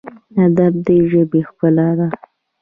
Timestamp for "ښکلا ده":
1.47-2.07